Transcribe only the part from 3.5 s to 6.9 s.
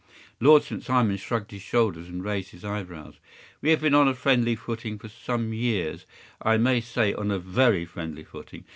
“We have been on a friendly footing for some years—I may